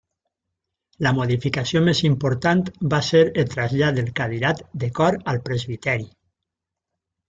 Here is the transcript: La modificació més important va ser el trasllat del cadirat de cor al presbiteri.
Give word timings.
La 1.07 1.11
modificació 1.17 1.83
més 1.89 2.01
important 2.09 2.65
va 2.95 3.03
ser 3.11 3.23
el 3.45 3.55
trasllat 3.55 4.03
del 4.03 4.13
cadirat 4.23 4.67
de 4.85 4.93
cor 5.01 5.23
al 5.35 5.45
presbiteri. 5.49 6.13